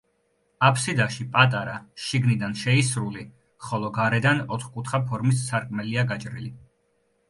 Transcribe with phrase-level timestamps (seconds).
[0.69, 1.75] აფსიდაში პატარა,
[2.07, 3.29] შიგნიდან შეისრული,
[3.69, 6.57] ხოლო გარედან ოთხკუთხა ფორმის სარკმელია გაჭრილი.